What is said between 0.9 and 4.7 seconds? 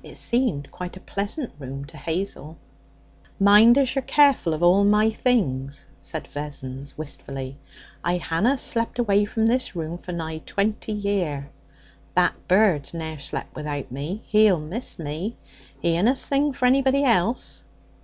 a pleasant room to Hazel. 'Mind as you're very careful of